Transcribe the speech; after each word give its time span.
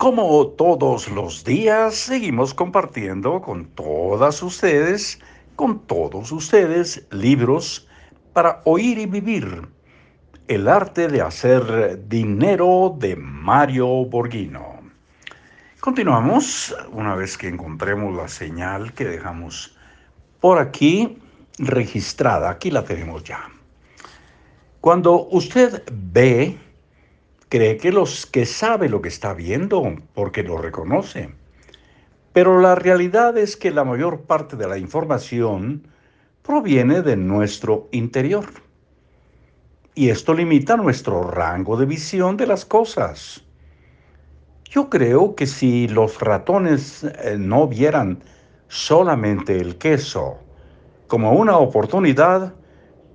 Como 0.00 0.46
todos 0.56 1.10
los 1.10 1.44
días, 1.44 1.94
seguimos 1.94 2.54
compartiendo 2.54 3.42
con 3.42 3.66
todas 3.66 4.42
ustedes, 4.42 5.20
con 5.56 5.80
todos 5.80 6.32
ustedes, 6.32 7.06
libros 7.10 7.86
para 8.32 8.62
oír 8.64 8.96
y 8.96 9.04
vivir. 9.04 9.68
El 10.48 10.68
arte 10.68 11.06
de 11.08 11.20
hacer 11.20 12.08
dinero 12.08 12.96
de 12.98 13.14
Mario 13.14 14.06
Borghino. 14.06 14.80
Continuamos 15.80 16.74
una 16.92 17.14
vez 17.14 17.36
que 17.36 17.48
encontremos 17.48 18.16
la 18.16 18.28
señal 18.28 18.94
que 18.94 19.04
dejamos 19.04 19.76
por 20.40 20.58
aquí 20.58 21.18
registrada. 21.58 22.48
Aquí 22.48 22.70
la 22.70 22.84
tenemos 22.84 23.22
ya. 23.22 23.50
Cuando 24.80 25.28
usted 25.28 25.82
ve 25.92 26.58
cree 27.50 27.76
que 27.78 27.90
los 27.90 28.26
que 28.26 28.46
sabe 28.46 28.88
lo 28.88 29.02
que 29.02 29.08
está 29.08 29.34
viendo 29.34 29.96
porque 30.14 30.44
lo 30.44 30.56
reconoce. 30.56 31.34
Pero 32.32 32.60
la 32.60 32.76
realidad 32.76 33.36
es 33.36 33.56
que 33.56 33.72
la 33.72 33.82
mayor 33.82 34.22
parte 34.22 34.56
de 34.56 34.68
la 34.68 34.78
información 34.78 35.88
proviene 36.42 37.02
de 37.02 37.16
nuestro 37.16 37.88
interior. 37.90 38.46
Y 39.96 40.10
esto 40.10 40.32
limita 40.32 40.76
nuestro 40.76 41.24
rango 41.24 41.76
de 41.76 41.86
visión 41.86 42.36
de 42.36 42.46
las 42.46 42.64
cosas. 42.64 43.44
Yo 44.64 44.88
creo 44.88 45.34
que 45.34 45.48
si 45.48 45.88
los 45.88 46.20
ratones 46.20 47.02
eh, 47.02 47.36
no 47.36 47.66
vieran 47.66 48.22
solamente 48.68 49.60
el 49.60 49.76
queso 49.76 50.38
como 51.08 51.32
una 51.32 51.56
oportunidad, 51.56 52.54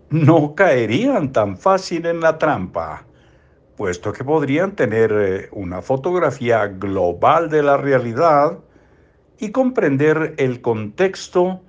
no 0.10 0.56
caerían 0.56 1.32
tan 1.32 1.58
fácil 1.58 2.06
en 2.06 2.20
la 2.20 2.38
trampa 2.38 3.06
puesto 3.76 4.14
que 4.14 4.24
podrían 4.24 4.76
tener 4.76 5.12
eh, 5.12 5.50
una 5.52 5.82
fotografía 5.82 6.68
global 6.68 7.50
de 7.50 7.64
la 7.64 7.78
realidad 7.78 8.60
y 9.38 9.52
comprender 9.52 10.34
el 10.38 10.62
contexto 10.62 11.62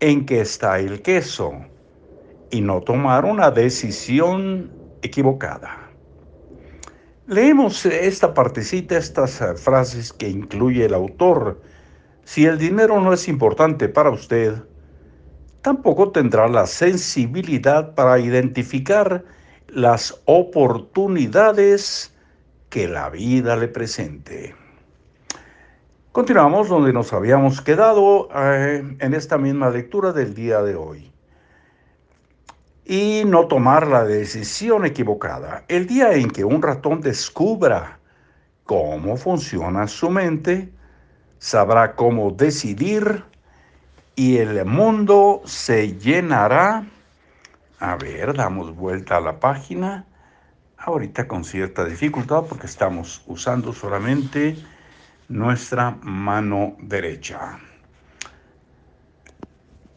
en 0.00 0.26
que 0.26 0.40
está 0.40 0.78
el 0.78 1.02
queso 1.02 1.52
y 2.50 2.60
no 2.60 2.80
tomar 2.80 3.24
una 3.24 3.50
decisión 3.50 4.70
equivocada. 5.02 5.90
Leemos 7.26 7.86
esta 7.86 8.34
partecita, 8.34 8.96
estas 8.96 9.40
eh, 9.40 9.54
frases 9.54 10.12
que 10.12 10.28
incluye 10.28 10.84
el 10.84 10.94
autor. 10.94 11.60
Si 12.24 12.44
el 12.44 12.58
dinero 12.58 13.00
no 13.00 13.12
es 13.12 13.28
importante 13.28 13.88
para 13.88 14.10
usted, 14.10 14.54
tampoco 15.62 16.10
tendrá 16.10 16.48
la 16.48 16.66
sensibilidad 16.66 17.94
para 17.94 18.18
identificar 18.18 19.24
las 19.72 20.20
oportunidades 20.24 22.14
que 22.68 22.88
la 22.88 23.10
vida 23.10 23.56
le 23.56 23.68
presente. 23.68 24.54
Continuamos 26.12 26.68
donde 26.68 26.92
nos 26.92 27.12
habíamos 27.12 27.60
quedado 27.60 28.28
eh, 28.34 28.96
en 28.98 29.14
esta 29.14 29.38
misma 29.38 29.70
lectura 29.70 30.12
del 30.12 30.34
día 30.34 30.60
de 30.62 30.74
hoy. 30.74 31.12
Y 32.84 33.22
no 33.26 33.46
tomar 33.46 33.86
la 33.86 34.04
decisión 34.04 34.84
equivocada. 34.84 35.64
El 35.68 35.86
día 35.86 36.12
en 36.14 36.30
que 36.30 36.44
un 36.44 36.62
ratón 36.62 37.00
descubra 37.00 38.00
cómo 38.64 39.16
funciona 39.16 39.86
su 39.86 40.10
mente, 40.10 40.72
sabrá 41.38 41.94
cómo 41.94 42.32
decidir 42.32 43.24
y 44.16 44.38
el 44.38 44.64
mundo 44.64 45.42
se 45.44 45.96
llenará 45.96 46.84
a 47.80 47.96
ver, 47.96 48.34
damos 48.34 48.76
vuelta 48.76 49.16
a 49.16 49.20
la 49.20 49.40
página. 49.40 50.06
Ahorita 50.76 51.26
con 51.26 51.44
cierta 51.44 51.84
dificultad 51.84 52.44
porque 52.46 52.66
estamos 52.66 53.22
usando 53.26 53.72
solamente 53.72 54.56
nuestra 55.28 55.92
mano 56.02 56.76
derecha. 56.78 57.58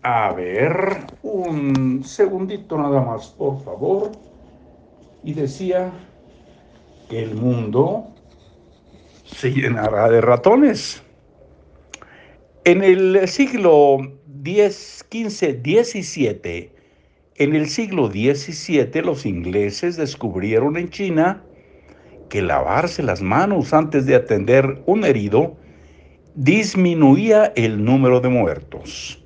A 0.02 0.32
ver, 0.34 1.06
un 1.24 2.04
segundito 2.06 2.78
nada 2.78 3.02
más, 3.02 3.28
por 3.28 3.62
favor. 3.64 4.12
Y 5.24 5.34
decía 5.34 5.92
que 7.10 7.24
el 7.24 7.36
mundo 7.36 8.08
se 9.26 9.52
llenará 9.52 10.10
de 10.10 10.22
ratones. 10.22 11.04
En 12.64 12.82
el 12.82 13.28
siglo 13.28 13.98
X, 14.46 15.06
XV, 15.10 15.62
XVII, 15.64 16.73
en 17.36 17.56
el 17.56 17.68
siglo 17.68 18.08
XVII 18.08 19.02
los 19.04 19.26
ingleses 19.26 19.98
descubrieron 19.98 20.78
en 20.78 20.90
China 20.90 21.44
que 22.30 22.42
lavarse 22.42 23.02
las 23.02 23.22
manos 23.22 23.74
antes 23.74 24.06
de 24.06 24.16
atender 24.16 24.82
un 24.86 25.04
herido 25.04 25.56
disminuía 26.36 27.52
el 27.56 27.84
número 27.84 28.20
de 28.20 28.30
muertos. 28.30 29.24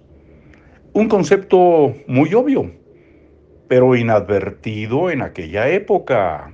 Un 0.94 1.10
concepto 1.10 1.96
muy 2.08 2.34
obvio, 2.34 2.72
pero 3.68 3.96
inadvertido 3.96 5.10
en 5.10 5.22
aquella 5.22 5.70
época. 5.70 6.54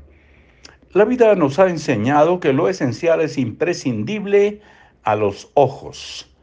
La 0.92 1.06
vida 1.06 1.36
nos 1.36 1.59
ha 1.59 1.69
enseñado 1.69 2.40
que 2.40 2.53
lo 2.53 2.68
esencial 2.68 3.22
es 3.22 3.38
imprescindible 3.38 4.62
a 5.03 5.16
los 5.16 5.52
ojos, 5.53 6.36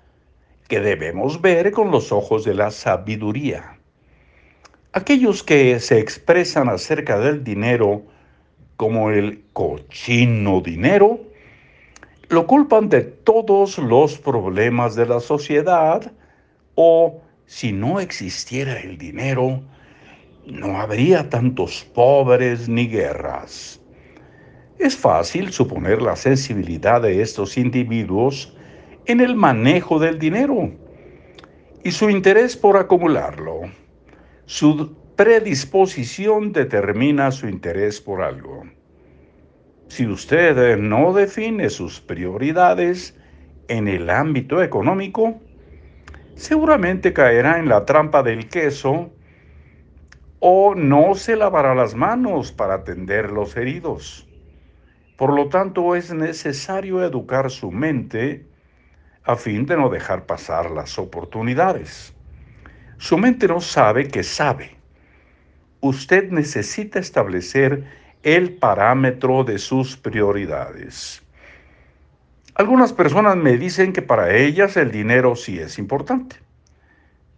que 0.69 0.81
debemos 0.81 1.41
ver 1.41 1.73
con 1.73 1.91
los 1.91 2.13
ojos 2.13 2.45
de 2.45 2.55
la 2.55 2.71
sabiduría. 2.71 3.80
Aquellos 4.93 5.45
que 5.45 5.79
se 5.79 6.01
expresan 6.01 6.69
acerca 6.69 7.17
del 7.21 7.45
dinero 7.45 8.03
como 8.77 9.11
el 9.11 9.45
cochino 9.53 10.61
dinero, 10.61 11.21
lo 12.29 12.49
culpan 12.49 12.89
de 12.89 13.03
todos 13.03 13.79
los 13.79 14.19
problemas 14.19 14.97
de 14.97 15.07
la 15.07 15.21
sociedad 15.21 16.11
o 16.75 17.23
si 17.47 17.71
no 17.71 18.01
existiera 18.01 18.81
el 18.81 18.99
dinero, 18.99 19.63
no 20.45 20.81
habría 20.81 21.29
tantos 21.31 21.85
pobres 21.95 22.69
ni 22.69 22.89
guerras. 22.89 23.81
Es 24.81 24.97
fácil 24.97 25.53
suponer 25.53 26.03
la 26.03 26.17
sensibilidad 26.17 27.01
de 27.01 27.23
estos 27.23 27.57
individuos 27.59 28.57
en 29.07 29.21
el 29.21 29.37
manejo 29.37 30.01
del 30.01 30.19
dinero 30.19 30.73
y 31.85 31.93
su 31.93 32.11
interés 32.11 32.57
por 32.57 32.77
acumularlo. 32.77 33.71
Su 34.53 34.97
predisposición 35.15 36.51
determina 36.51 37.31
su 37.31 37.49
interés 37.49 38.01
por 38.01 38.21
algo. 38.21 38.65
Si 39.87 40.09
usted 40.09 40.77
no 40.77 41.13
define 41.13 41.71
sus 41.71 42.01
prioridades 42.01 43.17
en 43.69 43.87
el 43.87 44.11
ámbito 44.11 44.61
económico, 44.61 45.41
seguramente 46.35 47.13
caerá 47.13 47.61
en 47.61 47.69
la 47.69 47.85
trampa 47.85 48.25
del 48.25 48.49
queso 48.49 49.13
o 50.41 50.75
no 50.75 51.15
se 51.15 51.37
lavará 51.37 51.77
las 51.77 51.95
manos 51.95 52.51
para 52.51 52.75
atender 52.75 53.31
los 53.31 53.57
heridos. 53.57 54.29
Por 55.17 55.33
lo 55.33 55.49
tanto, 55.49 55.95
es 55.95 56.13
necesario 56.13 57.05
educar 57.05 57.53
su 57.53 57.71
mente 57.71 58.49
a 59.23 59.37
fin 59.37 59.65
de 59.65 59.77
no 59.77 59.91
dejar 59.91 60.27
pasar 60.27 60.73
las 60.73 60.99
oportunidades. 60.99 62.17
Su 63.01 63.17
mente 63.17 63.49
no 63.49 63.63
sabe 63.63 64.09
que 64.09 64.23
sabe. 64.23 64.77
Usted 65.81 66.31
necesita 66.31 66.99
establecer 66.99 67.83
el 68.23 68.53
parámetro 68.59 69.43
de 69.43 69.59
sus 69.59 69.97
prioridades. 69.97 71.23
Algunas 72.57 72.93
personas 72.93 73.39
me 73.39 73.57
dicen 73.57 73.95
que 73.95 74.03
para 74.03 74.37
ellas 74.37 74.77
el 74.77 74.91
dinero 74.91 75.35
sí 75.35 75.59
es 75.59 75.79
importante, 75.79 76.37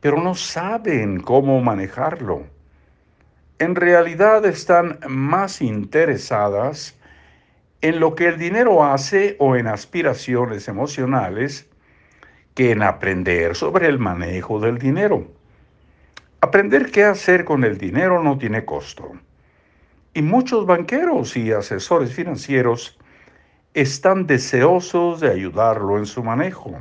pero 0.00 0.20
no 0.20 0.34
saben 0.34 1.20
cómo 1.20 1.60
manejarlo. 1.60 2.42
En 3.60 3.76
realidad 3.76 4.44
están 4.44 4.98
más 5.06 5.62
interesadas 5.62 6.98
en 7.82 8.00
lo 8.00 8.16
que 8.16 8.26
el 8.26 8.36
dinero 8.36 8.82
hace 8.82 9.36
o 9.38 9.54
en 9.54 9.68
aspiraciones 9.68 10.66
emocionales 10.66 11.70
que 12.56 12.72
en 12.72 12.82
aprender 12.82 13.54
sobre 13.54 13.86
el 13.86 14.00
manejo 14.00 14.58
del 14.58 14.78
dinero. 14.78 15.40
Aprender 16.44 16.90
qué 16.90 17.04
hacer 17.04 17.44
con 17.44 17.62
el 17.62 17.78
dinero 17.78 18.20
no 18.20 18.36
tiene 18.36 18.64
costo. 18.64 19.12
Y 20.12 20.22
muchos 20.22 20.66
banqueros 20.66 21.36
y 21.36 21.52
asesores 21.52 22.12
financieros 22.12 22.98
están 23.74 24.26
deseosos 24.26 25.20
de 25.20 25.30
ayudarlo 25.30 25.98
en 25.98 26.06
su 26.06 26.24
manejo. 26.24 26.80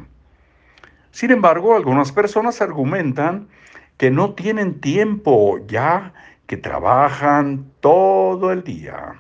Sin 1.12 1.30
embargo, 1.30 1.76
algunas 1.76 2.12
personas 2.12 2.60
argumentan 2.60 3.50
que 3.98 4.10
no 4.10 4.34
tienen 4.34 4.82
tiempo 4.82 5.60
ya 5.68 6.12
que 6.48 6.58
trabajan 6.58 7.72
todo 7.82 8.52
el 8.52 8.64
día. 8.64 9.14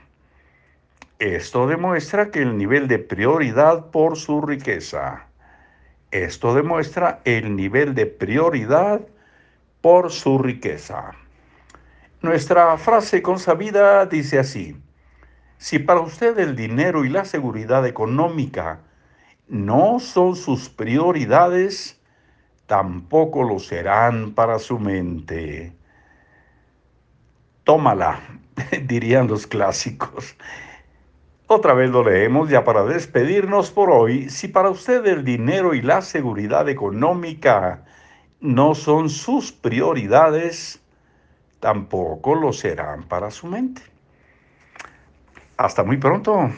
Esto 1.19 1.67
demuestra 1.67 2.31
que 2.31 2.41
el 2.41 2.57
nivel 2.57 2.87
de 2.87 2.97
prioridad 2.97 3.91
por 3.91 4.17
su 4.17 4.41
riqueza. 4.41 5.27
Esto 6.09 6.55
demuestra 6.55 7.21
el 7.25 7.55
nivel 7.55 7.93
de 7.93 8.07
prioridad 8.07 9.01
por 9.81 10.11
su 10.11 10.37
riqueza. 10.37 11.11
Nuestra 12.21 12.77
frase 12.77 13.21
consabida 13.21 14.05
dice 14.05 14.39
así, 14.39 14.77
si 15.57 15.79
para 15.79 16.01
usted 16.01 16.37
el 16.39 16.55
dinero 16.55 17.03
y 17.03 17.09
la 17.09 17.25
seguridad 17.25 17.85
económica 17.85 18.81
no 19.47 19.99
son 19.99 20.35
sus 20.35 20.69
prioridades, 20.69 21.99
tampoco 22.67 23.43
lo 23.43 23.59
serán 23.59 24.33
para 24.33 24.59
su 24.59 24.79
mente. 24.79 25.75
Tómala, 27.63 28.21
dirían 28.83 29.27
los 29.27 29.45
clásicos. 29.45 30.35
Otra 31.47 31.73
vez 31.73 31.89
lo 31.89 32.03
leemos 32.03 32.49
ya 32.49 32.63
para 32.63 32.83
despedirnos 32.83 33.71
por 33.71 33.91
hoy. 33.91 34.29
Si 34.29 34.47
para 34.47 34.69
usted 34.69 35.05
el 35.05 35.25
dinero 35.25 35.73
y 35.73 35.81
la 35.81 36.01
seguridad 36.01 36.69
económica 36.69 37.83
no 38.41 38.75
son 38.75 39.09
sus 39.09 39.51
prioridades, 39.51 40.81
tampoco 41.59 42.35
lo 42.35 42.51
serán 42.51 43.03
para 43.03 43.31
su 43.31 43.47
mente. 43.47 43.83
Hasta 45.57 45.83
muy 45.83 45.97
pronto. 45.97 46.51